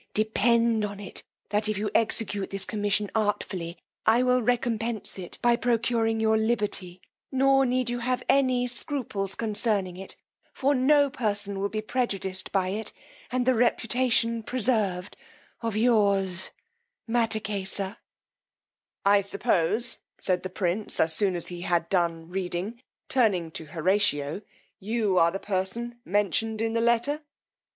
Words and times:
Depend 0.15 0.83
upon 0.83 0.99
it, 0.99 1.21
that 1.49 1.69
if 1.69 1.77
you 1.77 1.91
execute 1.93 2.49
this 2.49 2.65
commission 2.65 3.11
artfully, 3.13 3.77
I 4.03 4.23
will 4.23 4.41
recompence 4.41 5.19
it 5.19 5.37
by 5.43 5.55
procuring 5.55 6.19
your 6.19 6.39
liberty: 6.39 7.01
nor 7.31 7.67
need 7.67 7.87
you 7.87 7.99
have 7.99 8.23
any 8.27 8.65
scruples 8.65 9.35
concerning 9.35 9.95
it, 9.97 10.15
for 10.53 10.73
no 10.73 11.11
person 11.11 11.59
will 11.59 11.69
be 11.69 11.83
prejudiced 11.83 12.51
by 12.51 12.69
it, 12.69 12.91
and 13.31 13.45
the 13.45 13.53
reputation 13.53 14.41
preserved 14.41 15.15
of 15.61 15.75
Yours, 15.77 16.49
MATTAKESA." 17.07 17.97
I 19.05 19.21
suppose, 19.21 19.99
said 20.19 20.41
the 20.41 20.49
prince, 20.49 20.99
as 20.99 21.15
soon 21.15 21.35
as 21.35 21.49
he 21.49 21.61
had 21.61 21.89
done 21.89 22.27
reading, 22.27 22.81
turning 23.07 23.51
to 23.51 23.65
Horatio, 23.65 24.41
you 24.79 25.19
are 25.19 25.29
the 25.29 25.37
person 25.37 25.99
mentioned 26.05 26.59
in 26.59 26.73
the 26.73 26.81
letter? 26.81 27.21